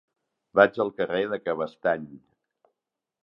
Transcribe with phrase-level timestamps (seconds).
[0.59, 2.09] Vaig al carrer de Cabestany.